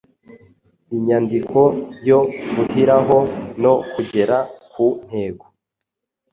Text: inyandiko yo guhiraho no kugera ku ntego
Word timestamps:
inyandiko 0.95 1.59
yo 2.09 2.19
guhiraho 2.55 3.17
no 3.63 3.73
kugera 3.93 4.37
ku 4.73 4.85
ntego 5.07 5.45